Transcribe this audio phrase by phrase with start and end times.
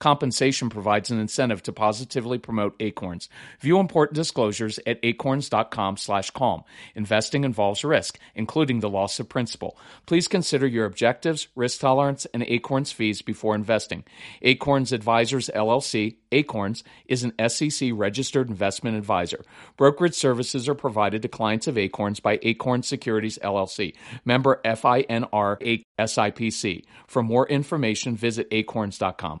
[0.00, 3.28] Compensation provides an incentive to positively promote Acorns.
[3.60, 6.64] View important disclosures at acorns.com/calm.
[6.94, 9.78] Investing involves risk, including the loss of principal.
[10.06, 14.04] Please consider your objectives, risk tolerance, and Acorns fees before investing.
[14.40, 19.44] Acorns Advisors LLC, Acorns, is an SEC registered investment advisor.
[19.76, 23.94] Brokerage services are provided to clients of Acorns by Acorn Securities LLC,
[24.24, 26.84] member FINRA SIPC.
[27.06, 29.40] For more information, visit acorns.com.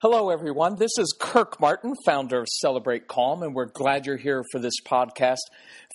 [0.00, 0.76] Hello, everyone.
[0.76, 4.80] This is Kirk Martin, founder of Celebrate Calm, and we're glad you're here for this
[4.86, 5.38] podcast.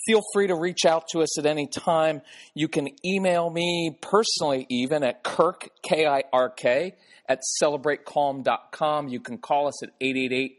[0.06, 2.20] Feel free to reach out to us at any time.
[2.52, 6.96] You can email me personally, even at Kirk, K I R K,
[7.30, 9.08] at celebratecalm.com.
[9.08, 10.58] You can call us at 888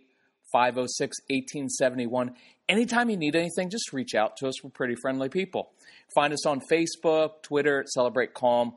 [0.51, 2.33] 506 1871.
[2.67, 4.63] Anytime you need anything, just reach out to us.
[4.63, 5.69] We're pretty friendly people.
[6.15, 8.73] Find us on Facebook, Twitter at Celebrate Calm,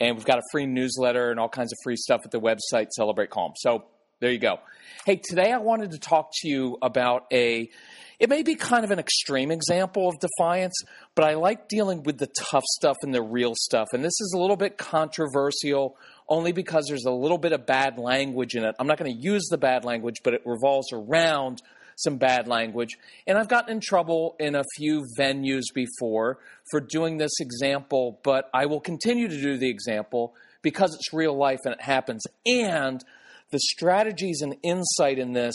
[0.00, 2.88] and we've got a free newsletter and all kinds of free stuff at the website
[2.90, 3.52] Celebrate Calm.
[3.58, 3.84] So
[4.20, 4.58] there you go.
[5.06, 7.70] Hey, today I wanted to talk to you about a,
[8.18, 10.74] it may be kind of an extreme example of defiance,
[11.14, 13.88] but I like dealing with the tough stuff and the real stuff.
[13.92, 15.96] And this is a little bit controversial
[16.28, 18.74] only because there's a little bit of bad language in it.
[18.80, 21.62] I'm not going to use the bad language, but it revolves around
[21.96, 22.98] some bad language.
[23.26, 26.38] And I've gotten in trouble in a few venues before
[26.70, 31.36] for doing this example, but I will continue to do the example because it's real
[31.36, 32.24] life and it happens.
[32.46, 33.04] And
[33.50, 35.54] the strategies and insight in this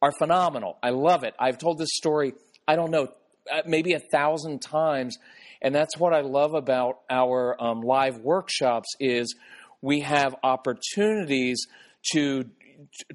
[0.00, 0.78] are phenomenal.
[0.82, 1.34] I love it.
[1.38, 2.34] I've told this story,
[2.66, 3.08] I don't know,
[3.52, 5.16] uh, maybe a thousand times.
[5.60, 9.34] And that's what I love about our um, live workshops is
[9.80, 11.66] we have opportunities
[12.12, 12.44] to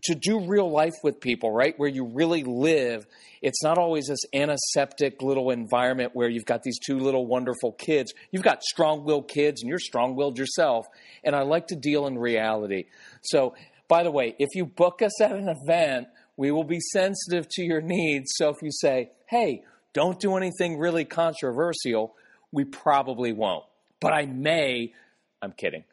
[0.04, 1.78] to do real life with people, right?
[1.78, 3.06] Where you really live.
[3.42, 8.14] It's not always this antiseptic little environment where you've got these two little wonderful kids.
[8.32, 10.86] You've got strong willed kids and you're strong willed yourself.
[11.24, 12.86] And I like to deal in reality.
[13.22, 13.56] So
[13.88, 17.64] by the way, if you book us at an event, we will be sensitive to
[17.64, 18.31] your needs.
[18.36, 22.16] So if you say, hey, don't do anything really controversial,
[22.52, 23.66] we probably won't.
[24.00, 24.94] But I may,
[25.42, 25.84] I'm kidding.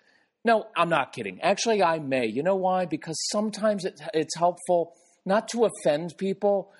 [0.45, 1.41] No, I'm not kidding.
[1.41, 2.27] Actually, I may.
[2.27, 2.85] You know why?
[2.85, 4.93] Because sometimes it, it's helpful
[5.25, 6.71] not to offend people,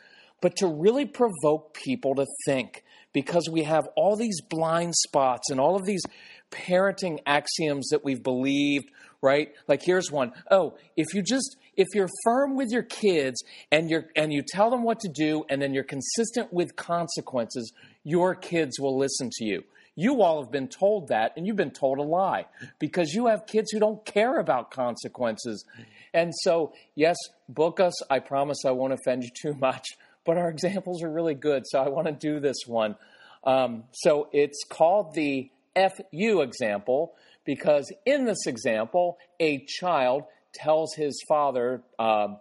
[0.43, 2.85] but to really provoke people to think.
[3.15, 6.03] Because we have all these blind spots and all of these
[6.51, 8.91] parenting axioms that we've believed
[9.25, 9.53] right?
[9.67, 10.33] Like here's one.
[10.51, 13.43] Oh, if you just if you're firm with your kids
[13.73, 17.73] and you're and you tell them what to do and then you're consistent with consequences,
[18.05, 19.65] your kids will listen to you.
[19.97, 22.47] You all have been told that and you've been told a lie
[22.79, 25.65] because you have kids who don't care about consequences.
[26.13, 27.17] And so, yes,
[27.49, 27.95] book us.
[28.11, 29.87] I promise I won't offend you too much,
[30.25, 31.63] but our examples are really good.
[31.67, 32.97] So I want to do this one.
[33.45, 37.15] Um, so it's called the FU example
[37.45, 40.25] because in this example, a child
[40.55, 42.39] tells his father, um,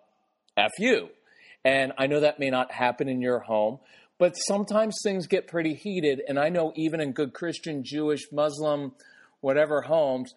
[0.57, 1.09] F you.
[1.65, 3.79] And I know that may not happen in your home,
[4.19, 6.21] but sometimes things get pretty heated.
[6.27, 8.93] And I know even in good Christian, Jewish, Muslim,
[9.41, 10.33] whatever homes,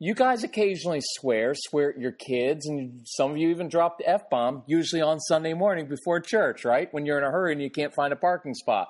[0.00, 4.08] you guys occasionally swear, swear at your kids, and some of you even drop the
[4.08, 6.92] F bomb, usually on Sunday morning before church, right?
[6.92, 8.88] When you're in a hurry and you can't find a parking spot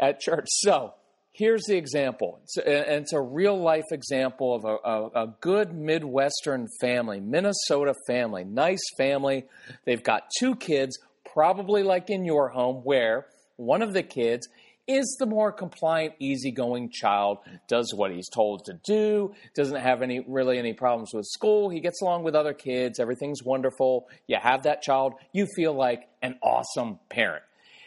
[0.00, 0.46] at church.
[0.48, 0.94] So,
[1.34, 2.40] here's the example.
[2.44, 7.94] It's a, it's a real life example of a, a, a, good Midwestern family, Minnesota
[8.06, 9.44] family, nice family.
[9.84, 10.98] They've got two kids,
[11.30, 13.26] probably like in your home, where
[13.56, 14.48] one of the kids
[14.86, 17.38] is the more compliant, easygoing child,
[17.68, 21.70] does what he's told to do, doesn't have any really any problems with school.
[21.70, 24.08] He gets along with other kids, everything's wonderful.
[24.26, 27.42] You have that child, you feel like an awesome parent.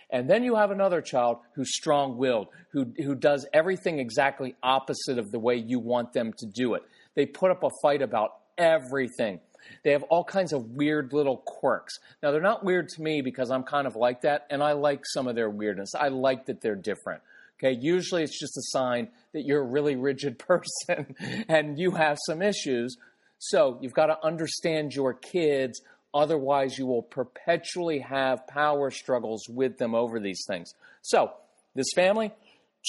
[0.10, 5.18] And then you have another child who's strong willed, who, who does everything exactly opposite
[5.18, 6.84] of the way you want them to do it.
[7.16, 9.40] They put up a fight about everything.
[9.84, 12.00] They have all kinds of weird little quirks.
[12.24, 15.02] Now, they're not weird to me because I'm kind of like that, and I like
[15.06, 15.94] some of their weirdness.
[15.94, 17.22] I like that they're different.
[17.60, 21.16] Okay, usually it's just a sign that you're a really rigid person
[21.50, 22.96] and you have some issues.
[23.40, 25.82] So you've got to understand your kids,
[26.18, 30.74] otherwise, you will perpetually have power struggles with them over these things.
[31.02, 31.32] So,
[31.76, 32.32] this family,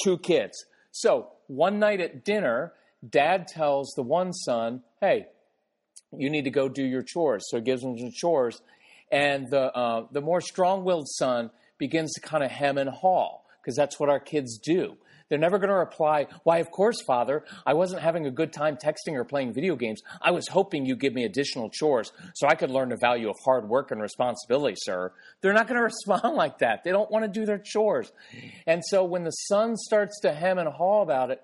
[0.02, 0.64] two kids.
[0.90, 2.72] So, one night at dinner,
[3.08, 5.26] dad tells the one son, Hey,
[6.16, 7.44] you need to go do your chores.
[7.50, 8.60] So he gives him some chores.
[9.10, 13.40] And the, uh, the more strong willed son begins to kind of hem and haw
[13.60, 14.96] because that's what our kids do.
[15.28, 17.44] They're never going to reply, Why, of course, Father.
[17.66, 20.00] I wasn't having a good time texting or playing video games.
[20.22, 23.36] I was hoping you'd give me additional chores so I could learn the value of
[23.44, 25.12] hard work and responsibility, sir.
[25.40, 26.84] They're not going to respond like that.
[26.84, 28.10] They don't want to do their chores.
[28.66, 31.42] And so when the son starts to hem and haw about it,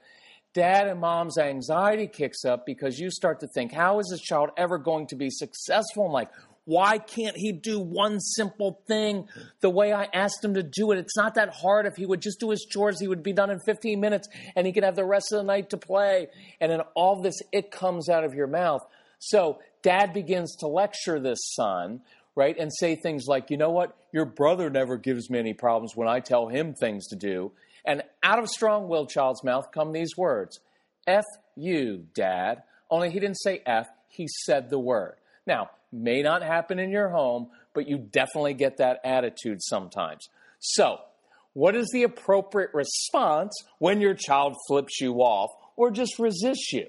[0.54, 4.50] dad and mom's anxiety kicks up because you start to think, how is this child
[4.56, 6.28] ever going to be successful in life?
[6.66, 9.28] Why can't he do one simple thing
[9.61, 10.99] the way I asked him to do it?
[10.99, 11.84] It's not that hard.
[11.84, 14.66] If he would just do his chores, he would be done in 15 minutes and
[14.66, 16.28] he could have the rest of the night to play.
[16.61, 18.82] And then all this, it comes out of your mouth.
[19.19, 22.00] So dad begins to lecture this son,
[22.34, 22.56] right?
[22.58, 23.94] And say things like, you know what?
[24.12, 27.52] Your brother never gives me any problems when I tell him things to do.
[27.84, 30.60] And out of strong willed child's mouth come these words
[31.06, 31.25] F
[31.56, 32.62] you, Dad.
[32.90, 35.17] Only he didn't say F, he said the word.
[35.46, 40.29] Now, may not happen in your home, but you definitely get that attitude sometimes.
[40.58, 40.99] So,
[41.52, 46.88] what is the appropriate response when your child flips you off or just resists you,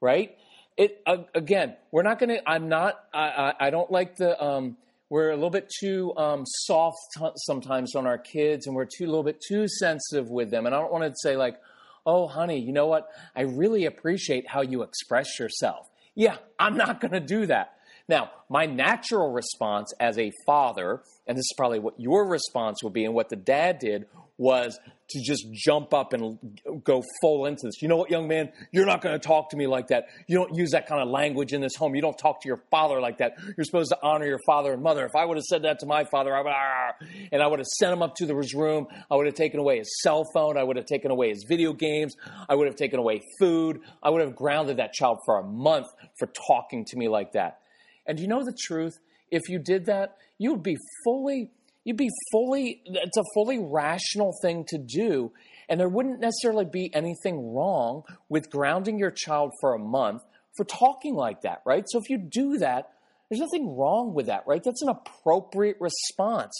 [0.00, 0.36] right?
[0.76, 2.48] It uh, again, we're not going to.
[2.48, 2.94] I'm not.
[3.12, 4.76] I, I, I don't like the um,
[5.14, 9.04] we're a little bit too um, soft t- sometimes on our kids and we're too
[9.04, 11.56] a little bit too sensitive with them and i don't want to say like
[12.04, 17.00] oh honey you know what i really appreciate how you express yourself yeah i'm not
[17.00, 17.73] going to do that
[18.08, 22.92] now my natural response as a father and this is probably what your response would
[22.92, 24.06] be and what the dad did
[24.36, 24.78] was
[25.10, 26.38] to just jump up and
[26.82, 27.82] go full into this.
[27.82, 28.50] You know what, young man?
[28.72, 30.06] You're not going to talk to me like that.
[30.26, 31.94] You don't use that kind of language in this home.
[31.94, 33.34] You don't talk to your father like that.
[33.56, 35.04] You're supposed to honor your father and mother.
[35.04, 37.66] If I would have said that to my father, I would, and I would have
[37.66, 38.86] sent him up to his room.
[39.10, 40.56] I would have taken away his cell phone.
[40.56, 42.16] I would have taken away his video games.
[42.48, 43.80] I would have taken away food.
[44.02, 45.86] I would have grounded that child for a month
[46.18, 47.58] for talking to me like that.
[48.06, 48.98] And you know the truth?
[49.30, 51.50] If you did that, you would be fully
[51.84, 55.32] you'd be fully it's a fully rational thing to do.
[55.68, 60.22] And there wouldn't necessarily be anything wrong with grounding your child for a month
[60.56, 61.84] for talking like that right?
[61.88, 62.90] So if you do that
[63.28, 64.62] there's nothing wrong with that right?
[64.62, 66.52] That's an appropriate response.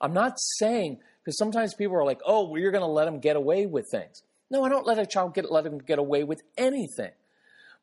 [0.00, 3.20] I'm not saying because sometimes people are like oh well you're going to let them
[3.20, 4.22] get away with things.
[4.50, 7.12] No i don't let a child get let them get away with anything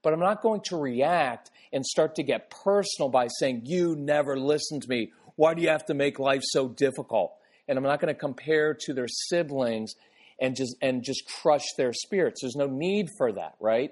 [0.04, 4.38] but i'm not going to react and start to get personal by saying you never
[4.38, 7.32] listened to me why do you have to make life so difficult?
[7.68, 9.94] And I'm not going to compare to their siblings
[10.42, 12.42] and just and just crush their spirits.
[12.42, 13.92] There's no need for that, right?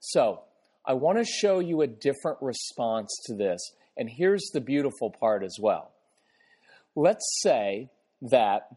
[0.00, 0.40] So,
[0.84, 3.60] I want to show you a different response to this.
[3.96, 5.92] And here's the beautiful part as well.
[6.96, 7.90] Let's say
[8.22, 8.68] that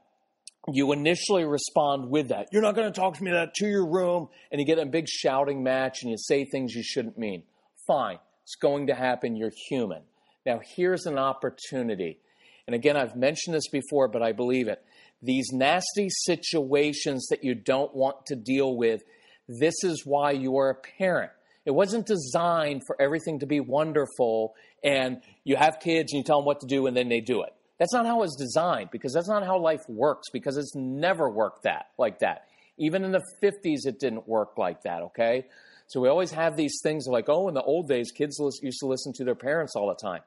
[0.72, 2.48] you initially respond with that.
[2.52, 4.86] You're not going to talk to me that to your room, and you get a
[4.86, 7.44] big shouting match and you say things you shouldn't mean.
[7.88, 9.36] Fine, it's going to happen.
[9.36, 10.02] You're human.
[10.46, 12.20] Now, here's an opportunity.
[12.68, 14.84] And again, I've mentioned this before, but I believe it.
[15.22, 19.02] These nasty situations that you don't want to deal with,
[19.48, 21.32] this is why you are a parent.
[21.66, 24.54] It wasn't designed for everything to be wonderful
[24.84, 27.42] and you have kids and you tell them what to do and then they do
[27.42, 27.55] it.
[27.78, 31.64] That's not how it's designed because that's not how life works because it's never worked
[31.64, 32.46] that like that.
[32.78, 35.46] Even in the 50s, it didn't work like that, okay?
[35.88, 38.88] So we always have these things like, oh, in the old days, kids used to
[38.88, 40.22] listen to their parents all the time.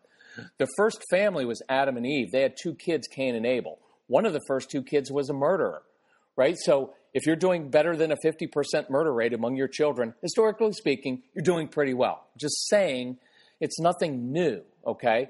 [0.58, 2.30] The first family was Adam and Eve.
[2.30, 3.78] They had two kids, Cain and Abel.
[4.06, 5.82] One of the first two kids was a murderer,
[6.36, 6.56] right?
[6.58, 11.22] So if you're doing better than a 50% murder rate among your children, historically speaking,
[11.34, 12.26] you're doing pretty well.
[12.38, 13.18] Just saying
[13.60, 15.28] it's nothing new, okay?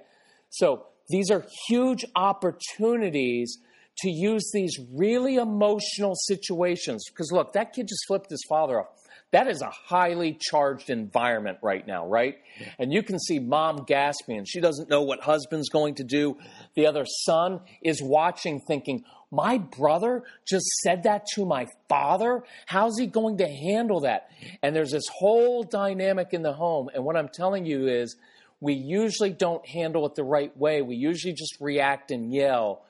[0.50, 3.58] So these are huge opportunities
[3.98, 7.04] to use these really emotional situations.
[7.08, 8.88] Because look, that kid just flipped his father off.
[9.30, 12.36] That is a highly charged environment right now, right?
[12.78, 14.46] And you can see mom gasping.
[14.46, 16.38] She doesn't know what husband's going to do.
[16.74, 22.42] The other son is watching, thinking, my brother just said that to my father?
[22.64, 24.30] How's he going to handle that?
[24.62, 26.88] And there's this whole dynamic in the home.
[26.94, 28.16] And what I'm telling you is,
[28.60, 30.82] we usually don't handle it the right way.
[30.82, 32.84] We usually just react and yell.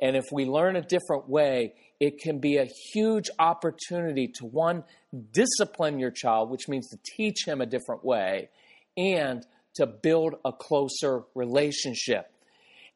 [0.00, 4.84] And if we learn a different way, it can be a huge opportunity to one,
[5.32, 8.48] discipline your child, which means to teach him a different way,
[8.96, 12.32] and to build a closer relationship.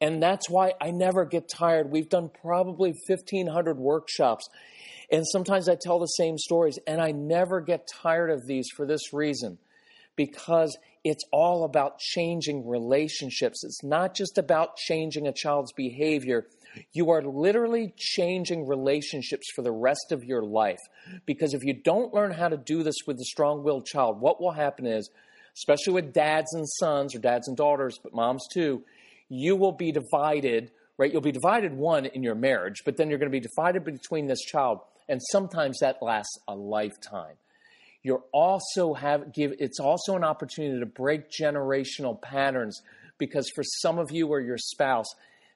[0.01, 1.91] And that's why I never get tired.
[1.91, 4.49] We've done probably 1,500 workshops.
[5.11, 8.87] And sometimes I tell the same stories, and I never get tired of these for
[8.87, 9.59] this reason
[10.17, 13.63] because it's all about changing relationships.
[13.63, 16.47] It's not just about changing a child's behavior.
[16.93, 20.81] You are literally changing relationships for the rest of your life.
[21.27, 24.41] Because if you don't learn how to do this with a strong willed child, what
[24.41, 25.11] will happen is,
[25.57, 28.83] especially with dads and sons or dads and daughters, but moms too,
[29.29, 31.13] you will be divided, right?
[31.13, 34.27] You'll be divided, one, in your marriage, but then you're going to be divided between
[34.27, 34.81] this child.
[35.07, 37.37] And sometimes that lasts a lifetime.
[38.05, 42.81] You're also have give it's also an opportunity to break generational patterns
[43.19, 45.07] because for some of you or your spouse,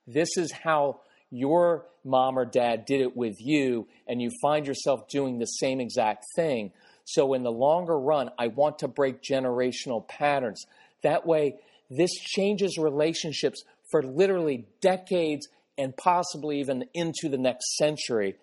[0.07, 1.01] this is how
[1.31, 5.79] your mom or dad did it with you, and you find yourself doing the same
[5.79, 6.73] exact thing.
[7.05, 10.65] So, in the longer run, I want to break generational patterns.
[11.03, 11.57] That way,
[11.91, 18.37] this changes relationships for literally decades and possibly even into the next century.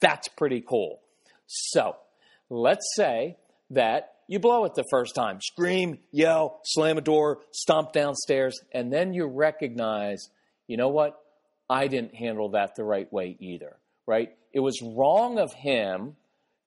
[0.00, 1.00] That's pretty cool.
[1.46, 1.96] So,
[2.50, 3.36] let's say
[3.72, 8.92] that you blow it the first time scream, yell, slam a door, stomp downstairs, and
[8.92, 10.28] then you recognize,
[10.66, 11.18] you know what?
[11.68, 13.76] I didn't handle that the right way either,
[14.06, 14.30] right?
[14.52, 16.16] It was wrong of him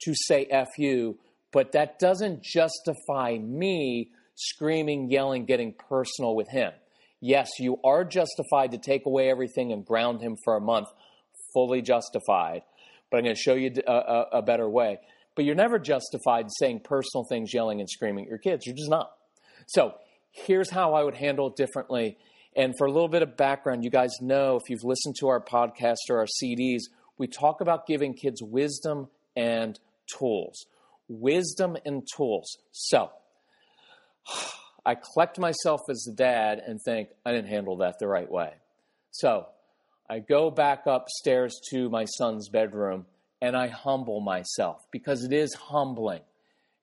[0.01, 1.17] to say F you,
[1.51, 6.71] but that doesn't justify me screaming, yelling, getting personal with him.
[7.21, 10.89] Yes, you are justified to take away everything and ground him for a month,
[11.53, 12.61] fully justified.
[13.09, 14.99] But I'm going to show you a, a, uh, uh, a better way.
[15.35, 18.65] But you're never justified saying personal things, yelling and screaming at your kids.
[18.65, 19.11] You're just not.
[19.67, 19.95] So
[20.31, 22.17] here's how I would handle it differently.
[22.55, 25.41] And for a little bit of background, you guys know if you've listened to our
[25.41, 26.83] podcast or our CDs,
[27.17, 30.65] we talk about giving kids wisdom and tools.
[31.07, 32.57] Wisdom and tools.
[32.71, 33.11] So,
[34.85, 38.53] I collect myself as a dad and think, I didn't handle that the right way.
[39.11, 39.47] So,
[40.07, 43.07] I go back upstairs to my son's bedroom
[43.45, 46.21] and I humble myself because it is humbling.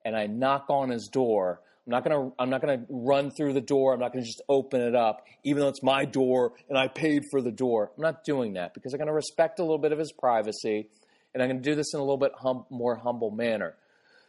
[0.04, 3.61] And I knock on his door I'm not gonna I'm not gonna run through the
[3.61, 3.92] door.
[3.92, 7.25] I'm not gonna just open it up, even though it's my door and I paid
[7.31, 7.90] for the door.
[7.97, 10.88] I'm not doing that because I'm gonna respect a little bit of his privacy,
[11.35, 13.75] and I'm gonna do this in a little bit hum, more humble manner.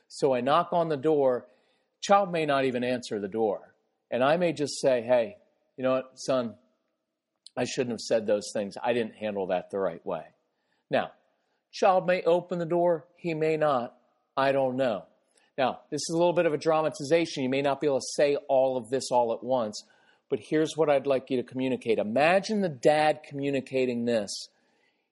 [0.07, 1.45] So I knock on the door.
[2.01, 3.75] Child may not even answer the door,
[4.09, 5.37] and I may just say, "Hey,
[5.77, 6.55] you know what, son?
[7.55, 8.77] I shouldn't have said those things.
[8.81, 10.25] I didn't handle that the right way."
[10.89, 11.11] Now,
[11.73, 13.05] child may open the door.
[13.17, 13.95] He may not.
[14.37, 15.03] I don't know.
[15.57, 17.43] Now, this is a little bit of a dramatization.
[17.43, 19.83] You may not be able to say all of this all at once,
[20.29, 21.99] but here's what I'd like you to communicate.
[21.99, 24.47] Imagine the dad communicating this.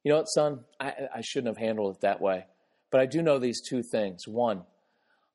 [0.03, 0.61] You know what, son?
[0.79, 2.45] I, I shouldn't have handled it that way.
[2.89, 4.27] But I do know these two things.
[4.27, 4.63] One,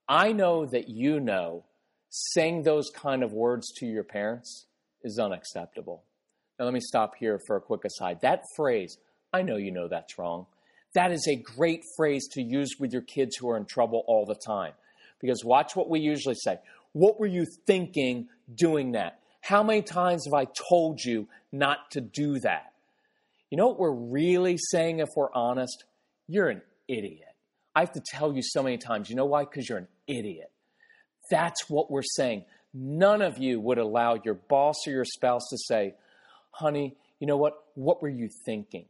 [0.08, 1.64] I know that you know
[2.08, 4.66] saying those kind of words to your parents
[5.02, 6.02] is unacceptable.
[6.58, 8.20] Now, let me stop here for a quick aside.
[8.22, 8.98] That phrase,
[9.32, 10.46] I know you know that's wrong.
[10.96, 14.24] That is a great phrase to use with your kids who are in trouble all
[14.24, 14.72] the time.
[15.20, 16.58] Because watch what we usually say.
[16.92, 19.20] What were you thinking doing that?
[19.42, 22.72] How many times have I told you not to do that?
[23.50, 25.84] You know what we're really saying if we're honest?
[26.28, 27.28] You're an idiot.
[27.74, 29.10] I have to tell you so many times.
[29.10, 29.44] You know why?
[29.44, 30.50] Because you're an idiot.
[31.30, 32.46] That's what we're saying.
[32.72, 35.94] None of you would allow your boss or your spouse to say,
[36.52, 37.52] honey, you know what?
[37.74, 38.86] What were you thinking?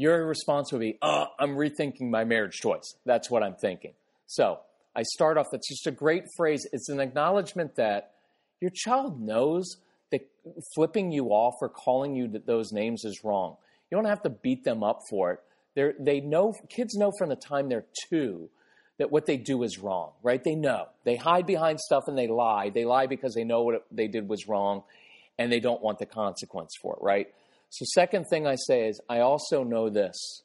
[0.00, 2.94] Your response would be, uh, I'm rethinking my marriage choice.
[3.04, 3.92] That's what I'm thinking.
[4.26, 4.60] So
[4.96, 6.66] I start off, that's just a great phrase.
[6.72, 8.12] It's an acknowledgement that
[8.62, 9.76] your child knows
[10.10, 10.22] that
[10.74, 13.58] flipping you off or calling you those names is wrong.
[13.90, 15.40] You don't have to beat them up for it.
[15.74, 18.48] They're, they know, kids know from the time they're two
[18.96, 20.42] that what they do is wrong, right?
[20.42, 20.86] They know.
[21.04, 22.70] They hide behind stuff and they lie.
[22.70, 24.82] They lie because they know what they did was wrong
[25.38, 27.26] and they don't want the consequence for it, right?
[27.70, 30.42] So, second thing I say is, I also know this.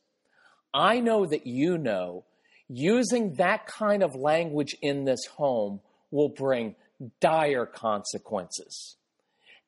[0.74, 2.24] I know that you know
[2.68, 5.80] using that kind of language in this home
[6.12, 6.76] will bring
[7.20, 8.96] dire consequences.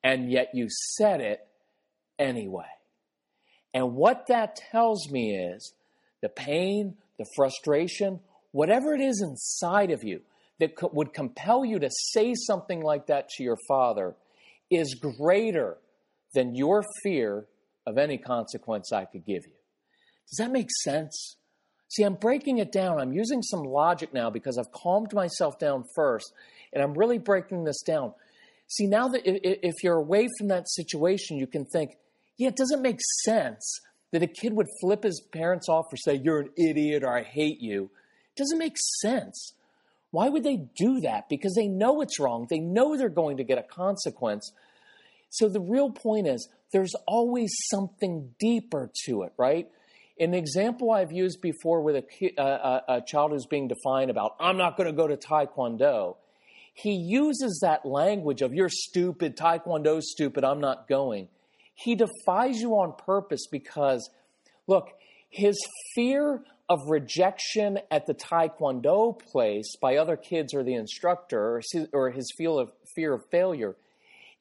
[0.04, 1.46] And yet you said it
[2.18, 2.66] anyway.
[3.74, 5.74] And what that tells me is
[6.22, 8.20] the pain, the frustration,
[8.52, 10.22] whatever it is inside of you
[10.60, 14.16] that co- would compel you to say something like that to your father
[14.70, 15.78] is greater
[16.38, 17.48] than your fear
[17.88, 19.54] of any consequence I could give you.
[20.30, 21.38] Does that make sense?
[21.90, 23.00] See, I'm breaking it down.
[23.00, 26.32] I'm using some logic now because I've calmed myself down first,
[26.72, 28.14] and I'm really breaking this down.
[28.68, 31.98] See, now that if you're away from that situation, you can think,
[32.38, 33.80] yeah, it doesn't make sense
[34.12, 37.24] that a kid would flip his parents off or say, You're an idiot or I
[37.24, 37.90] hate you,
[38.36, 39.54] doesn't make sense.
[40.12, 41.30] Why would they do that?
[41.30, 42.46] Because they know it's wrong.
[42.48, 44.52] They know they're going to get a consequence.
[45.30, 49.70] So the real point is there's always something deeper to it, right?
[50.20, 54.58] An example I've used before with a, a, a child who's being defined about, I'm
[54.58, 56.16] not going to go to Taekwondo.
[56.74, 61.28] He uses that language of, you're stupid, Taekwondo's stupid, I'm not going.
[61.74, 64.10] He defies you on purpose because,
[64.66, 64.90] look,
[65.30, 65.56] his
[65.94, 71.62] fear of rejection at the Taekwondo place by other kids or the instructor,
[71.94, 73.76] or his feel of fear of failure,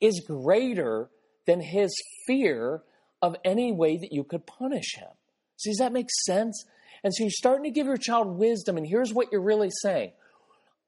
[0.00, 1.08] is greater
[1.46, 1.94] than his
[2.26, 2.82] fear
[3.22, 5.08] of any way that you could punish him.
[5.56, 6.64] See, does that make sense?
[7.02, 10.12] And so you're starting to give your child wisdom, and here's what you're really saying.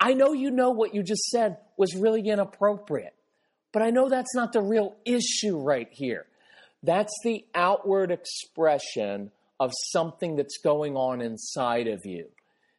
[0.00, 3.14] I know you know what you just said was really inappropriate,
[3.72, 6.26] but I know that's not the real issue right here.
[6.82, 12.26] That's the outward expression of something that's going on inside of you.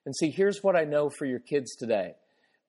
[0.05, 2.13] And see, here's what I know for your kids today.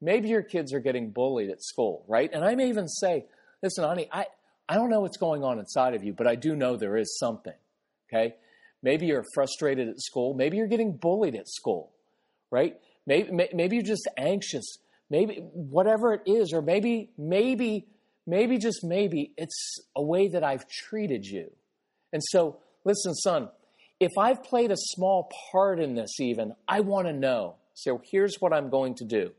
[0.01, 2.31] Maybe your kids are getting bullied at school, right?
[2.33, 3.27] And I may even say,
[3.63, 4.27] listen, honey, I,
[4.69, 7.19] I don't know what's going on inside of you, but I do know there is
[7.19, 7.55] something,
[8.09, 8.37] okay?
[8.83, 10.35] Maybe you're frustrated at school.
[10.35, 11.93] Maybe you're getting bullied at school,
[12.51, 12.77] right?
[13.07, 14.79] Maybe, maybe you're just anxious.
[15.11, 17.87] Maybe whatever it is, or maybe, maybe
[18.27, 21.51] maybe just maybe it's a way that I've treated you.
[22.13, 23.49] And so, listen, son,
[23.99, 27.57] if I've played a small part in this, even, I want to know.
[27.75, 29.33] So here's what I'm going to do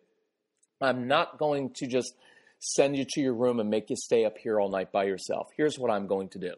[0.82, 2.14] I'm not going to just
[2.62, 5.48] send you to your room and make you stay up here all night by yourself.
[5.58, 6.54] Here's what I'm going to do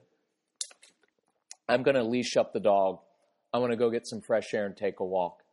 [1.67, 2.99] I'm going to leash up the dog.
[3.53, 5.43] I'm going to go get some fresh air and take a walk.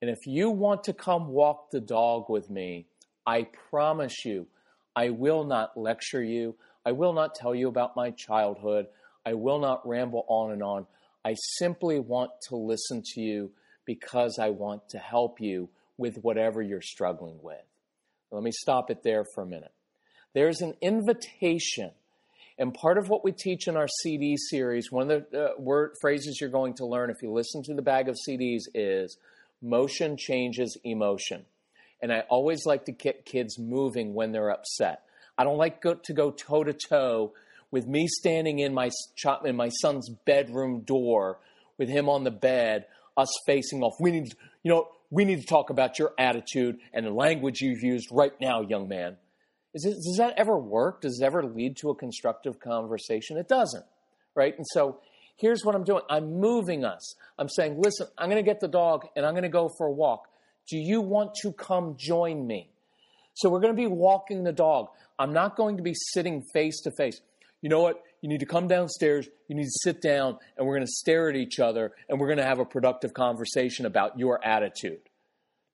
[0.00, 2.86] And if you want to come walk the dog with me,
[3.26, 4.46] I promise you,
[4.94, 6.56] I will not lecture you.
[6.84, 8.86] I will not tell you about my childhood.
[9.24, 10.86] I will not ramble on and on.
[11.24, 13.50] I simply want to listen to you
[13.84, 17.64] because I want to help you with whatever you're struggling with.
[18.30, 19.72] Let me stop it there for a minute.
[20.34, 21.92] There's an invitation.
[22.58, 25.92] And part of what we teach in our CD series, one of the uh, word
[26.00, 29.18] phrases you're going to learn if you listen to the bag of CDs is
[29.62, 31.44] motion changes emotion
[32.00, 35.02] and I always like to get kids moving when they're upset.
[35.38, 37.32] I don't like go, to go toe to toe
[37.70, 38.90] with me standing in my
[39.44, 41.38] in my son's bedroom door
[41.78, 43.94] with him on the bed, us facing off.
[44.00, 47.82] We need, you know, we need to talk about your attitude and the language you've
[47.82, 49.16] used right now, young man.
[49.74, 51.02] Does that ever work?
[51.02, 53.36] Does it ever lead to a constructive conversation?
[53.36, 53.84] It doesn't,
[54.34, 54.56] right?
[54.56, 55.00] And so
[55.36, 56.02] here's what I'm doing.
[56.08, 57.14] I'm moving us.
[57.38, 59.86] I'm saying, listen, I'm going to get the dog and I'm going to go for
[59.86, 60.28] a walk.
[60.68, 62.70] Do you want to come join me?
[63.34, 64.88] So we're going to be walking the dog.
[65.18, 67.20] I'm not going to be sitting face to face.
[67.60, 68.02] You know what?
[68.26, 71.30] You need to come downstairs, you need to sit down, and we're going to stare
[71.30, 74.98] at each other and we're going to have a productive conversation about your attitude.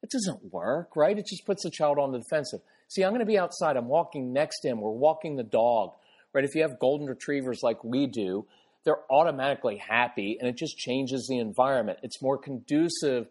[0.02, 1.16] It doesn't work, right?
[1.16, 2.60] It just puts the child on the defensive.
[2.88, 3.78] See, I'm going to be outside.
[3.78, 4.82] I'm walking next to him.
[4.82, 5.92] We're walking the dog,
[6.34, 6.44] right?
[6.44, 8.44] If you have golden retrievers like we do,
[8.84, 12.00] they're automatically happy and it just changes the environment.
[12.02, 13.28] It's more conducive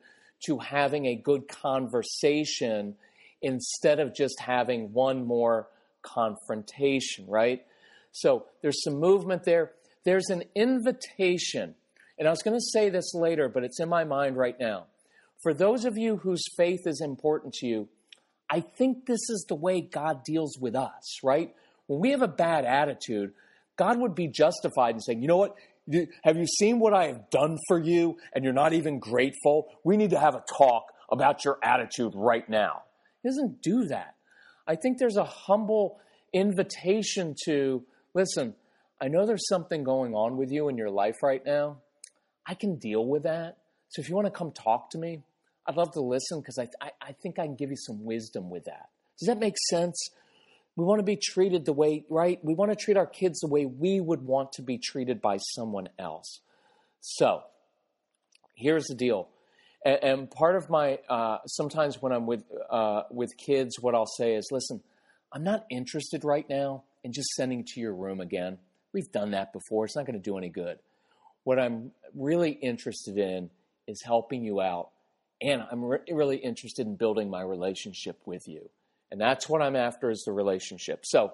[0.48, 2.96] to having a good conversation
[3.40, 5.68] instead of just having one more
[6.02, 7.64] confrontation, right?
[8.12, 9.72] So there's some movement there.
[10.04, 11.76] There's an invitation.
[12.18, 14.88] And I was going to say this later, but it's in my mind right now.
[15.42, 17.90] For those of you whose faith is important to you,
[18.50, 21.56] I think this is the way God deals with us, right?
[21.88, 23.34] When we have a bad attitude,
[23.78, 25.56] God would be justified in saying, you know what?
[26.24, 29.68] Have you seen what I have done for you and you're not even grateful?
[29.84, 32.84] We need to have a talk about your attitude right now.
[33.24, 34.16] He doesn't do that.
[34.68, 36.00] I think there's a humble
[36.34, 38.56] invitation to listen,
[39.02, 41.78] I know there's something going on with you in your life right now.
[42.46, 43.58] I can deal with that.
[43.90, 45.24] So if you want to come talk to me,
[45.68, 48.50] I'd love to listen because I, I, I think I can give you some wisdom
[48.50, 48.90] with that.
[49.20, 50.10] Does that make sense?
[50.76, 52.40] We want to be treated the way, right?
[52.44, 55.38] We want to treat our kids the way we would want to be treated by
[55.38, 56.40] someone else.
[57.02, 57.44] So,
[58.56, 59.28] here's the deal.
[59.84, 64.36] And, part of my, uh, sometimes when I'm with, uh, with kids, what I'll say
[64.36, 64.82] is, listen,
[65.34, 68.58] I'm not interested right now in just sending to your room again.
[68.94, 69.86] We've done that before.
[69.86, 70.80] It's not going to do any good.
[71.44, 73.50] What I'm really interested in
[73.88, 74.90] is helping you out.
[75.42, 78.70] And I'm re- really interested in building my relationship with you.
[79.12, 81.02] And that's what I'm after is the relationship.
[81.04, 81.34] So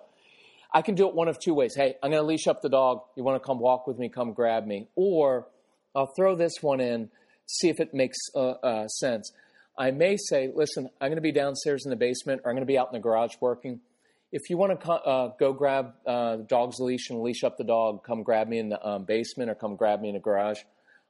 [0.74, 1.76] I can do it one of two ways.
[1.76, 3.02] Hey, I'm going to leash up the dog.
[3.16, 4.10] You want to come walk with me?
[4.10, 4.88] Come grab me.
[4.96, 5.48] Or
[5.96, 7.10] I'll throw this one in,
[7.46, 9.32] see if it makes uh, uh, sense.
[9.78, 12.66] I may say, listen, I'm going to be downstairs in the basement or I'm going
[12.66, 13.82] to be out in the garage working.
[14.32, 17.64] If you want to uh, go grab uh, the dog's leash and leash up the
[17.64, 20.60] dog, come grab me in the um, basement or come grab me in the garage.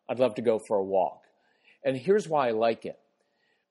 [0.10, 1.24] I'd love to go for a walk.
[1.84, 3.00] And here's why I like it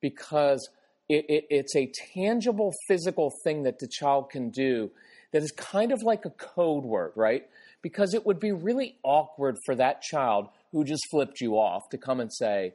[0.00, 0.68] because
[1.08, 4.90] it, it, it's a tangible physical thing that the child can do
[5.32, 7.46] that is kind of like a code word, right?
[7.82, 11.98] Because it would be really awkward for that child who just flipped you off to
[11.98, 12.74] come and say,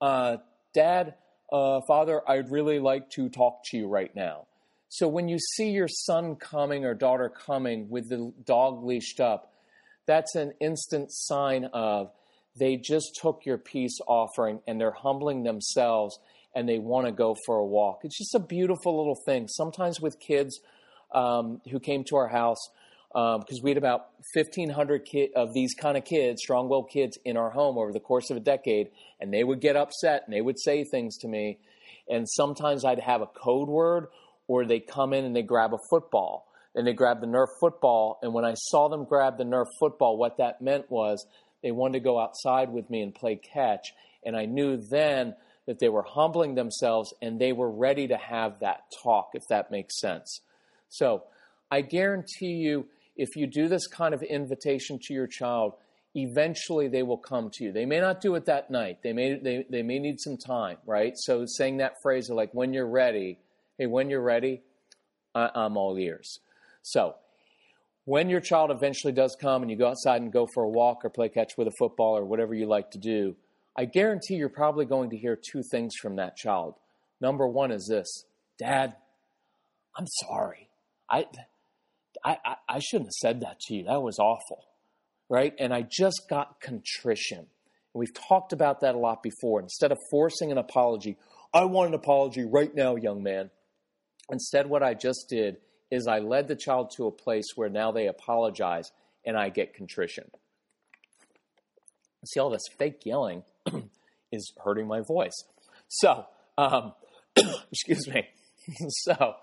[0.00, 0.36] uh,
[0.72, 1.14] Dad,
[1.52, 4.46] uh, Father, I'd really like to talk to you right now.
[4.94, 9.52] So when you see your son coming or daughter coming with the dog leashed up,
[10.06, 12.12] that's an instant sign of
[12.56, 16.20] they just took your peace offering and they're humbling themselves
[16.54, 18.02] and they want to go for a walk.
[18.04, 19.48] It's just a beautiful little thing.
[19.48, 20.60] Sometimes with kids
[21.12, 22.60] um, who came to our house,
[23.12, 27.18] because um, we had about 1,500 ki- of these kind of kids, strong willed kids,
[27.24, 30.32] in our home over the course of a decade, and they would get upset and
[30.32, 31.58] they would say things to me.
[32.08, 34.06] And sometimes I'd have a code word,
[34.46, 36.46] or they come in and they grab a football.
[36.76, 38.18] And they grab the Nerf football.
[38.20, 41.24] And when I saw them grab the Nerf football, what that meant was
[41.62, 43.92] they wanted to go outside with me and play catch.
[44.24, 48.58] And I knew then that they were humbling themselves and they were ready to have
[48.60, 50.40] that talk, if that makes sense.
[50.88, 51.24] So
[51.70, 55.74] I guarantee you, if you do this kind of invitation to your child,
[56.14, 57.72] eventually they will come to you.
[57.72, 58.98] They may not do it that night.
[59.02, 61.14] They may they, they may need some time, right?
[61.16, 63.38] So saying that phrase of like when you're ready,
[63.78, 64.62] hey, when you're ready,
[65.34, 66.40] I, I'm all ears.
[66.82, 67.14] So
[68.04, 71.04] when your child eventually does come and you go outside and go for a walk
[71.04, 73.34] or play catch with a football or whatever you like to do,
[73.76, 76.74] I guarantee you're probably going to hear two things from that child.
[77.20, 78.24] Number one is this
[78.58, 78.94] Dad,
[79.96, 80.68] I'm sorry.
[81.10, 81.26] I,
[82.24, 82.36] I,
[82.68, 83.84] I shouldn't have said that to you.
[83.84, 84.64] That was awful.
[85.28, 85.54] Right?
[85.58, 87.38] And I just got contrition.
[87.38, 87.46] And
[87.94, 89.60] we've talked about that a lot before.
[89.60, 91.16] Instead of forcing an apology,
[91.52, 93.50] I want an apology right now, young man.
[94.30, 95.58] Instead, what I just did
[95.90, 98.90] is I led the child to a place where now they apologize
[99.24, 100.30] and I get contrition.
[102.26, 103.42] See, all this fake yelling
[104.32, 105.44] is hurting my voice.
[105.88, 106.94] So, um,
[107.70, 108.26] excuse me.
[108.88, 109.34] so,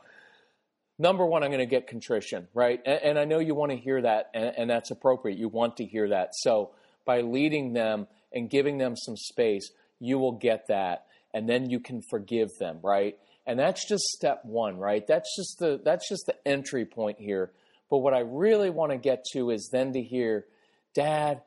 [0.97, 2.81] number one, I'm going to get contrition, right?
[2.85, 5.37] And, and, I know you want to hear that, and, and that's appropriate.
[5.37, 6.29] You want to hear that.
[6.33, 6.71] So,
[7.05, 11.79] by leading them and giving them some space, you will get that, and then you
[11.79, 13.17] can forgive them, right?
[13.45, 15.05] And that's just step one, right?
[15.07, 17.51] That's just the that's just the entry point here.
[17.89, 20.45] But what I really want to get to is then to hear,
[20.93, 21.41] Dad,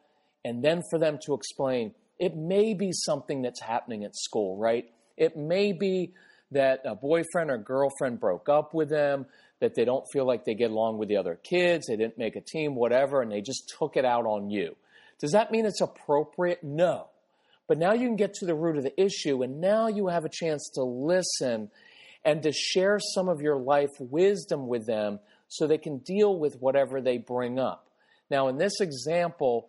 [0.45, 1.95] and then for them to explain.
[2.19, 4.91] It may be something that's happening at school, right?
[5.17, 6.13] It may be
[6.53, 9.27] that a boyfriend or girlfriend broke up with them,
[9.61, 12.37] that they don't feel like they get along with the other kids, they didn't make
[12.37, 14.77] a team, whatever, and they just took it out on you.
[15.19, 16.63] Does that mean it's appropriate?
[16.63, 17.09] No.
[17.67, 20.25] But now you can get to the root of the issue, and now you have
[20.25, 21.71] a chance to listen
[22.25, 26.57] and to share some of your life wisdom with them so they can deal with
[26.61, 27.89] whatever they bring up.
[28.31, 29.69] Now, in this example,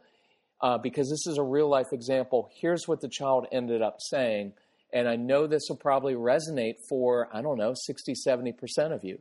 [0.62, 4.54] uh, because this is a real life example, here's what the child ended up saying.
[4.94, 8.56] And I know this will probably resonate for, I don't know, 60, 70%
[8.94, 9.20] of you.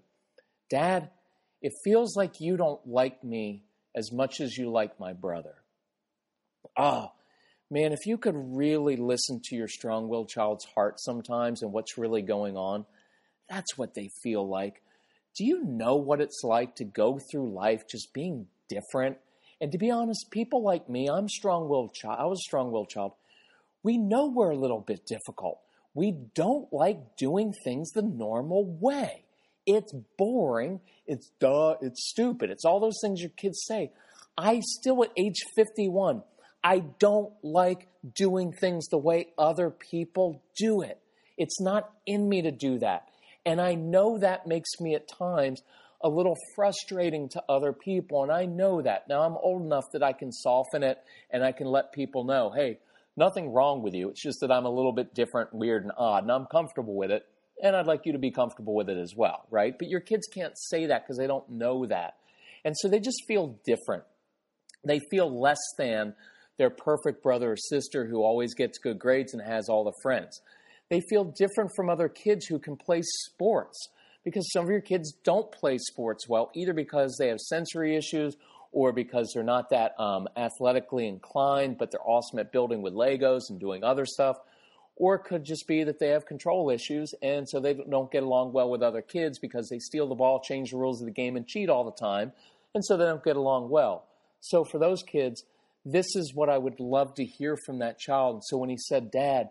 [0.70, 1.10] Dad,
[1.60, 3.64] it feels like you don't like me
[3.96, 5.54] as much as you like my brother.
[6.76, 7.08] Oh,
[7.70, 11.98] man, if you could really listen to your strong willed child's heart sometimes and what's
[11.98, 12.86] really going on,
[13.48, 14.82] that's what they feel like.
[15.36, 19.18] Do you know what it's like to go through life just being different?
[19.60, 22.18] And to be honest, people like me, I'm strong-willed child.
[22.20, 23.12] I was a strong-willed child.
[23.82, 25.60] We know we're a little bit difficult.
[25.94, 29.24] We don't like doing things the normal way.
[29.66, 30.80] It's boring.
[31.06, 31.76] It's duh.
[31.80, 32.50] It's stupid.
[32.50, 33.92] It's all those things your kids say.
[34.36, 36.22] I still, at age 51,
[36.62, 40.98] I don't like doing things the way other people do it.
[41.36, 43.08] It's not in me to do that.
[43.46, 45.62] And I know that makes me at times
[46.02, 48.22] a little frustrating to other people.
[48.22, 49.08] And I know that.
[49.08, 50.98] Now I'm old enough that I can soften it
[51.30, 52.78] and I can let people know, hey,
[53.16, 54.10] nothing wrong with you.
[54.10, 57.10] It's just that I'm a little bit different, weird, and odd, and I'm comfortable with
[57.10, 57.24] it.
[57.62, 59.74] And I'd like you to be comfortable with it as well, right?
[59.78, 62.14] But your kids can't say that because they don't know that.
[62.64, 64.04] And so they just feel different.
[64.84, 66.14] They feel less than
[66.58, 70.40] their perfect brother or sister who always gets good grades and has all the friends.
[70.90, 73.88] They feel different from other kids who can play sports
[74.24, 78.36] because some of your kids don't play sports well, either because they have sensory issues
[78.72, 83.42] or because they're not that um, athletically inclined, but they're awesome at building with Legos
[83.50, 84.36] and doing other stuff.
[84.96, 88.22] Or it could just be that they have control issues and so they don't get
[88.22, 91.12] along well with other kids because they steal the ball, change the rules of the
[91.12, 92.32] game, and cheat all the time.
[92.74, 94.06] And so they don't get along well.
[94.40, 95.44] So for those kids,
[95.84, 98.42] this is what I would love to hear from that child.
[98.44, 99.50] So when he said, Dad,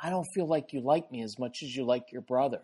[0.00, 2.60] I don't feel like you like me as much as you like your brother.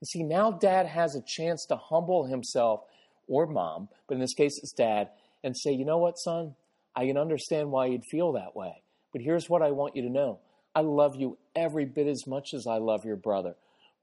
[0.00, 2.80] And see, now dad has a chance to humble himself
[3.28, 5.10] or mom, but in this case it's dad,
[5.44, 6.54] and say, you know what, son?
[6.94, 8.82] I can understand why you'd feel that way.
[9.12, 10.40] But here's what I want you to know
[10.74, 13.54] I love you every bit as much as I love your brother.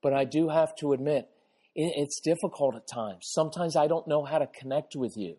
[0.01, 1.27] But I do have to admit,
[1.75, 3.27] it's difficult at times.
[3.31, 5.35] Sometimes I don't know how to connect with you,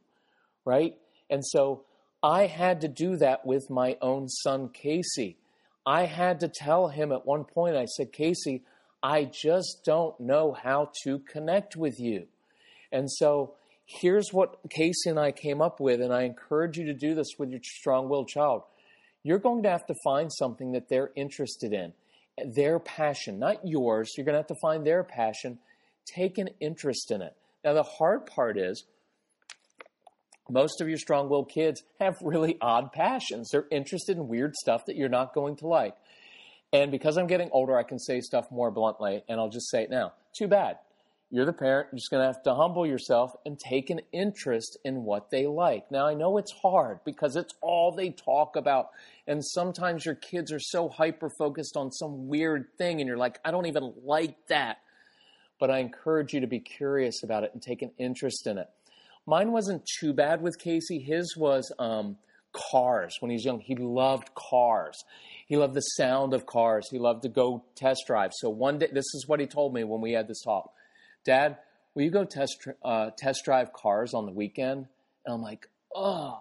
[0.65, 0.95] right?
[1.29, 1.85] And so
[2.23, 5.39] I had to do that with my own son, Casey.
[5.87, 8.63] I had to tell him at one point, I said, Casey,
[9.03, 12.27] I just don't know how to connect with you.
[12.93, 13.55] And so
[13.87, 17.35] here's what Casey and I came up with, and I encourage you to do this
[17.39, 18.63] with your strong willed child.
[19.23, 21.93] You're going to have to find something that they're interested in,
[22.55, 24.13] their passion, not yours.
[24.17, 25.59] You're going to have to find their passion.
[26.07, 27.35] Take an interest in it.
[27.65, 28.85] Now, the hard part is,
[30.51, 33.51] most of your strong willed kids have really odd passions.
[33.51, 35.95] They're interested in weird stuff that you're not going to like.
[36.73, 39.83] And because I'm getting older, I can say stuff more bluntly, and I'll just say
[39.83, 40.13] it now.
[40.37, 40.79] Too bad.
[41.33, 44.77] You're the parent, you're just going to have to humble yourself and take an interest
[44.85, 45.91] in what they like.
[45.91, 48.89] Now, I know it's hard because it's all they talk about.
[49.29, 53.39] And sometimes your kids are so hyper focused on some weird thing, and you're like,
[53.45, 54.79] I don't even like that.
[55.61, 58.69] But I encourage you to be curious about it and take an interest in it.
[59.31, 60.99] Mine wasn't too bad with Casey.
[60.99, 62.17] His was um,
[62.53, 63.17] cars.
[63.21, 65.05] When he was young, he loved cars.
[65.47, 66.89] He loved the sound of cars.
[66.91, 68.33] He loved to go test drive.
[68.35, 70.73] So one day, this is what he told me when we had this talk.
[71.25, 71.59] Dad,
[71.95, 74.87] will you go test uh, test drive cars on the weekend?
[75.25, 76.41] And I'm like, oh.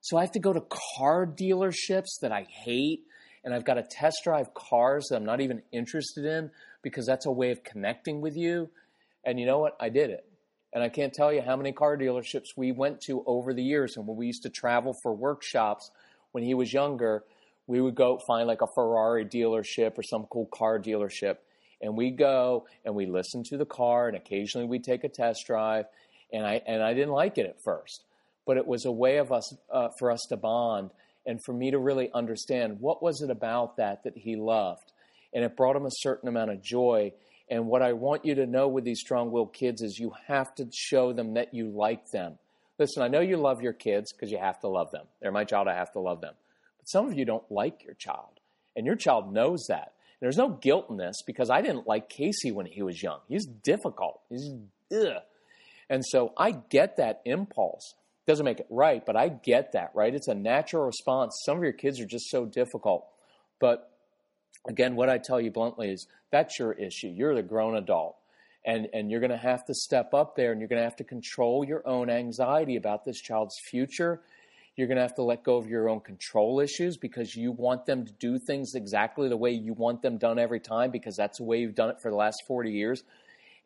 [0.00, 0.62] So I have to go to
[0.96, 3.02] car dealerships that I hate,
[3.44, 6.50] and I've got to test drive cars that I'm not even interested in
[6.80, 8.70] because that's a way of connecting with you.
[9.26, 9.76] And you know what?
[9.78, 10.24] I did it.
[10.72, 13.96] And I can't tell you how many car dealerships we went to over the years.
[13.96, 15.90] And when we used to travel for workshops
[16.32, 17.24] when he was younger,
[17.66, 21.36] we would go find like a Ferrari dealership or some cool car dealership.
[21.80, 25.46] And we go and we listen to the car, and occasionally we take a test
[25.46, 25.86] drive.
[26.32, 28.04] And I and I didn't like it at first,
[28.46, 30.90] but it was a way of us uh, for us to bond
[31.26, 34.92] and for me to really understand what was it about that that he loved,
[35.32, 37.12] and it brought him a certain amount of joy.
[37.50, 40.68] And what I want you to know with these strong-willed kids is you have to
[40.72, 42.38] show them that you like them.
[42.78, 45.06] Listen, I know you love your kids because you have to love them.
[45.20, 45.66] They're my child.
[45.66, 46.34] I have to love them.
[46.78, 48.40] But some of you don't like your child,
[48.76, 49.92] and your child knows that.
[50.20, 53.18] There's no guilt in this because I didn't like Casey when he was young.
[53.26, 54.20] He's difficult.
[54.28, 54.50] He's
[54.94, 55.22] ugh.
[55.88, 57.94] And so I get that impulse.
[58.26, 60.14] Doesn't make it right, but I get that, right?
[60.14, 61.34] It's a natural response.
[61.44, 63.06] Some of your kids are just so difficult.
[63.58, 63.89] But
[64.68, 67.08] again, what I tell you bluntly is that's your issue.
[67.08, 68.16] You're the grown adult.
[68.62, 70.96] And, and you're going to have to step up there and you're going to have
[70.96, 74.20] to control your own anxiety about this child's future
[74.80, 77.84] you're going to have to let go of your own control issues because you want
[77.84, 81.36] them to do things exactly the way you want them done every time because that's
[81.36, 83.04] the way you've done it for the last 40 years.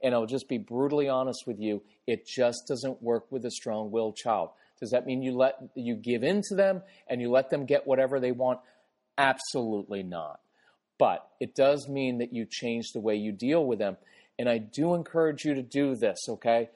[0.02, 4.16] And I'll just be brutally honest with you, it just doesn't work with a strong-willed
[4.16, 4.50] child.
[4.80, 7.86] Does that mean you let you give in to them and you let them get
[7.86, 8.58] whatever they want?
[9.16, 10.40] Absolutely not.
[10.98, 13.96] But it does mean that you change the way you deal with them.
[14.38, 16.70] And I do encourage you to do this, okay?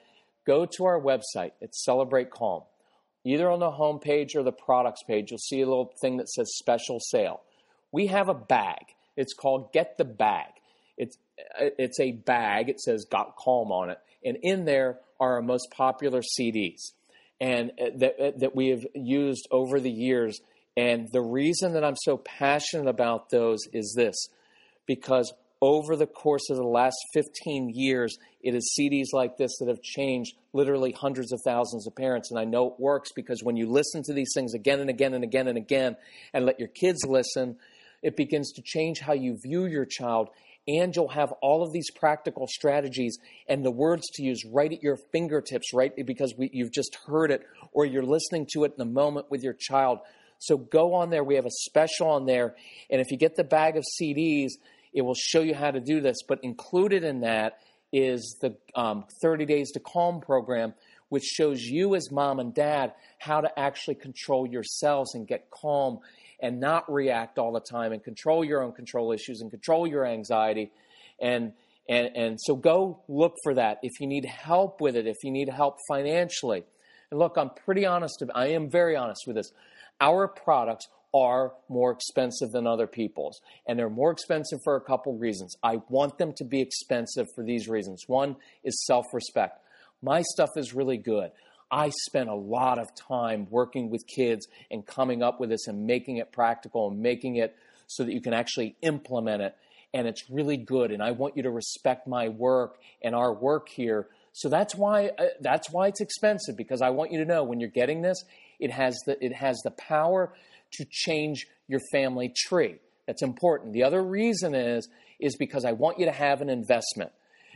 [0.46, 1.52] Go to our website.
[1.61, 2.62] It's Celebrate Calm
[3.28, 6.28] either on the home page or the products page, you'll see a little thing that
[6.28, 7.42] says special sale.
[7.92, 8.94] We have a bag.
[9.16, 10.46] It's called Get the Bag.
[10.96, 11.18] It's
[11.59, 12.68] it's a bag.
[12.68, 16.92] It says Got Calm on it, and in there are our most popular CDs,
[17.40, 20.40] and uh, that uh, that we have used over the years.
[20.78, 24.14] And the reason that I'm so passionate about those is this,
[24.86, 29.66] because over the course of the last 15 years, it is CDs like this that
[29.66, 32.30] have changed literally hundreds of thousands of parents.
[32.30, 35.14] And I know it works because when you listen to these things again and again
[35.14, 35.96] and again and again
[36.32, 37.56] and let your kids listen,
[38.00, 40.28] it begins to change how you view your child.
[40.68, 44.80] And you'll have all of these practical strategies and the words to use right at
[44.80, 45.90] your fingertips, right?
[46.06, 49.42] Because we, you've just heard it or you're listening to it in the moment with
[49.42, 49.98] your child.
[50.38, 51.24] So go on there.
[51.24, 52.55] We have a special on there.
[52.90, 54.51] And if you get the bag of CDs,
[54.92, 56.18] it will show you how to do this.
[56.27, 57.59] But included in that
[57.92, 60.74] is the um, 30 Days to Calm program,
[61.09, 66.01] which shows you as mom and dad how to actually control yourselves and get calm
[66.40, 70.07] and not react all the time and control your own control issues and control your
[70.07, 70.70] anxiety.
[71.20, 71.53] And,
[71.88, 73.79] and, and so go look for that.
[73.83, 76.64] If you need help with it, if you need help financially.
[77.11, 78.22] And look, I'm pretty honest.
[78.35, 79.53] I am very honest with this.
[80.00, 83.40] Our products are more expensive than other people's.
[83.66, 85.56] And they're more expensive for a couple reasons.
[85.62, 88.04] I want them to be expensive for these reasons.
[88.06, 89.61] One is self respect.
[90.02, 91.30] My stuff is really good.
[91.70, 95.87] I spent a lot of time working with kids and coming up with this and
[95.87, 97.56] making it practical and making it
[97.87, 99.56] so that you can actually implement it.
[99.94, 103.68] and it's really good and I want you to respect my work and our work
[103.70, 104.08] here.
[104.38, 107.59] So that's why uh, that's why it's expensive because I want you to know when
[107.59, 108.22] you're getting this,
[108.61, 110.33] it has the it has the power
[110.74, 112.77] to change your family tree.
[113.09, 113.72] That's important.
[113.72, 117.11] The other reason is is because I want you to have an investment.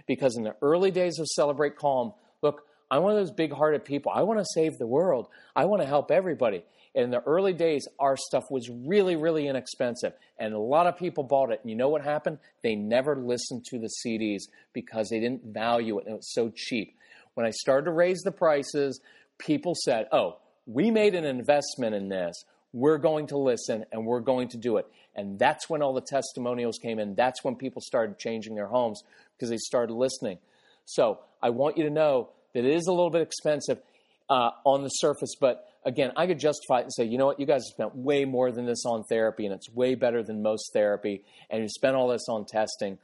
[0.08, 4.10] Because in the early days of Celebrate Calm, look, I'm one of those big-hearted people.
[4.12, 5.28] I want to save the world.
[5.54, 10.12] I want to help everybody in the early days, our stuff was really, really inexpensive.
[10.38, 11.60] And a lot of people bought it.
[11.62, 12.38] And you know what happened?
[12.62, 16.52] They never listened to the CDs because they didn't value it and it was so
[16.54, 16.94] cheap.
[17.34, 19.00] When I started to raise the prices,
[19.38, 22.44] people said, oh, we made an investment in this.
[22.74, 24.86] We're going to listen and we're going to do it.
[25.14, 27.14] And that's when all the testimonials came in.
[27.14, 29.02] That's when people started changing their homes
[29.36, 30.38] because they started listening.
[30.84, 33.78] So I want you to know that it is a little bit expensive
[34.28, 37.40] uh, on the surface, but again, I could justify it and say, you know what,
[37.40, 40.72] you guys spent way more than this on therapy, and it's way better than most
[40.72, 42.98] therapy, and you spent all this on testing.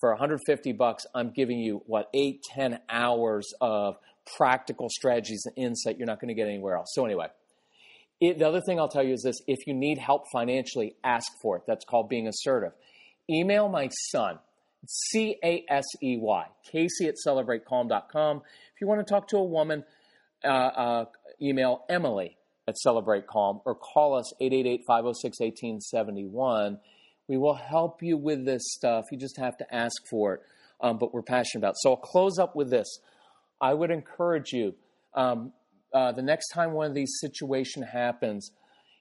[0.00, 3.96] For 150 bucks, I'm giving you what eight, ten hours of
[4.36, 6.92] practical strategies and insight you're not going to get anywhere else.
[6.94, 7.26] So anyway,
[8.18, 11.26] it, the other thing I'll tell you is this: if you need help financially, ask
[11.42, 11.64] for it.
[11.66, 12.72] That's called being assertive.
[13.28, 14.38] Email my son.
[14.86, 18.38] C A S E Y, Casey at celebratecalm.com.
[18.38, 19.84] If you want to talk to a woman,
[20.44, 21.04] uh, uh,
[21.42, 22.36] email Emily
[22.68, 26.78] at Celebrate Calm or call us 888 506 1871.
[27.28, 29.06] We will help you with this stuff.
[29.10, 30.40] You just have to ask for it,
[30.80, 31.74] um, but we're passionate about.
[31.78, 32.98] So I'll close up with this.
[33.60, 34.74] I would encourage you
[35.14, 35.52] um,
[35.92, 38.52] uh, the next time one of these situations happens,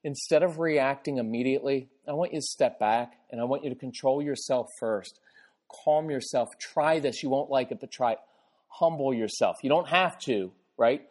[0.04, 3.76] instead of reacting immediately, I want you to step back and I want you to
[3.76, 5.20] control yourself first.
[5.84, 6.50] Calm yourself.
[6.60, 7.22] Try this.
[7.22, 8.20] You won't like it, but try it.
[8.70, 9.58] Humble yourself.
[9.62, 11.04] You don't have to, right?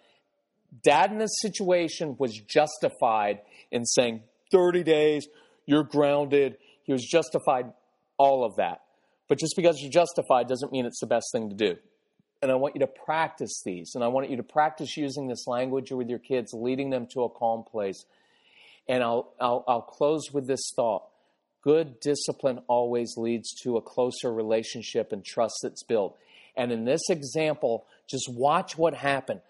[0.82, 5.26] Dad in this situation was justified in saying 30 days,
[5.66, 6.56] you're grounded.
[6.84, 7.72] He was justified
[8.16, 8.82] all of that.
[9.28, 11.76] But just because you're justified doesn't mean it's the best thing to do.
[12.40, 13.92] And I want you to practice these.
[13.94, 17.24] And I want you to practice using this language with your kids, leading them to
[17.24, 18.04] a calm place.
[18.88, 21.02] And I'll, I'll, I'll close with this thought.
[21.62, 26.16] Good discipline always leads to a closer relationship and trust that's built.
[26.56, 29.40] And in this example, just watch what happened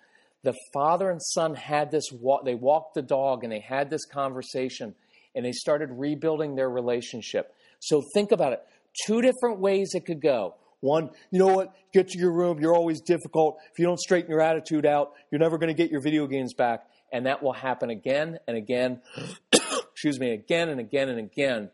[0.48, 4.06] the father and son had this walk, they walked the dog and they had this
[4.06, 4.94] conversation
[5.34, 7.54] and they started rebuilding their relationship.
[7.80, 8.62] So think about it.
[9.04, 10.54] Two different ways it could go.
[10.80, 11.74] One, you know what?
[11.92, 12.60] Get to your room.
[12.60, 13.58] You're always difficult.
[13.72, 16.54] If you don't straighten your attitude out, you're never going to get your video games
[16.54, 16.86] back.
[17.12, 19.02] And that will happen again and again.
[19.92, 21.70] excuse me, again and again and again.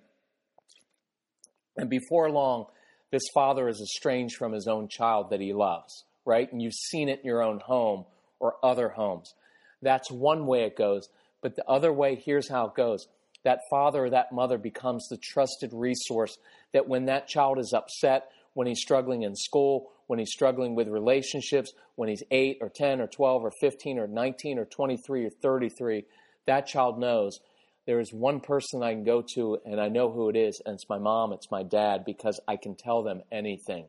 [1.77, 2.67] And before long,
[3.13, 6.51] this father is estranged from his own child that he loves, right?
[6.51, 8.07] And you've seen it in your own home
[8.41, 9.35] or other homes.
[9.83, 11.09] That's one way it goes.
[11.43, 13.07] But the other way, here's how it goes
[13.45, 16.39] that father or that mother becomes the trusted resource
[16.73, 20.89] that when that child is upset, when he's struggling in school, when he's struggling with
[20.89, 25.31] relationships, when he's 8 or 10 or 12 or 15 or 19 or 23 or
[25.31, 26.05] 33,
[26.47, 27.39] that child knows
[27.87, 30.75] there is one person I can go to and I know who it is, and
[30.75, 33.87] it's my mom, it's my dad, because I can tell them anything.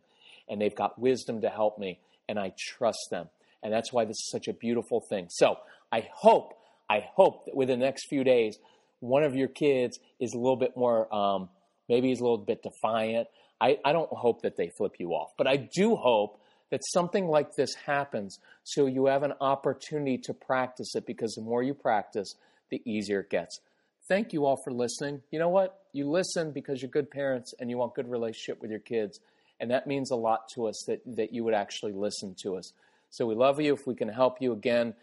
[0.49, 3.29] And they've got wisdom to help me, and I trust them.
[3.65, 5.25] And that's why this is such a beautiful thing.
[5.32, 5.58] So
[5.91, 6.54] I hope,
[6.88, 8.60] I hope that within the next few days,
[8.99, 11.49] one of your kids is a little bit more, um,
[11.89, 13.28] maybe he's a little bit defiant.
[13.60, 17.25] I, I don't hope that they flip you off, but I do hope that something
[17.28, 21.73] like this happens so you have an opportunity to practice it because the more you
[21.73, 22.36] practice,
[22.69, 23.62] the easier it gets.
[24.08, 25.23] Thank you all for listening.
[25.32, 25.80] You know what?
[25.91, 29.19] You listen because you're good parents and you want good relationship with your kids.
[29.60, 32.71] And that means a lot to us that, that you would actually listen to us.
[33.15, 33.73] So we love you.
[33.73, 34.93] If we can help you again,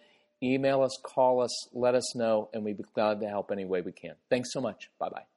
[0.42, 3.80] email us, call us, let us know, and we'd be glad to help any way
[3.80, 4.14] we can.
[4.28, 4.90] Thanks so much.
[4.98, 5.31] Bye bye.